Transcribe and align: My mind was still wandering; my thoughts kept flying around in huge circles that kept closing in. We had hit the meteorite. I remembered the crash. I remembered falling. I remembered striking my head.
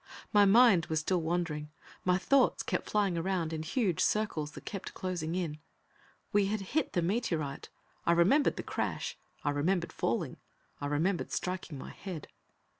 My 0.33 0.45
mind 0.45 0.87
was 0.87 0.99
still 1.01 1.21
wandering; 1.21 1.69
my 2.03 2.17
thoughts 2.17 2.63
kept 2.63 2.89
flying 2.89 3.19
around 3.19 3.53
in 3.53 3.61
huge 3.61 3.99
circles 4.01 4.53
that 4.53 4.65
kept 4.65 4.95
closing 4.95 5.35
in. 5.35 5.59
We 6.33 6.47
had 6.47 6.61
hit 6.73 6.93
the 6.93 7.03
meteorite. 7.03 7.69
I 8.03 8.13
remembered 8.13 8.55
the 8.55 8.63
crash. 8.63 9.15
I 9.43 9.51
remembered 9.51 9.93
falling. 9.93 10.37
I 10.79 10.87
remembered 10.87 11.31
striking 11.31 11.77
my 11.77 11.91
head. 11.91 12.29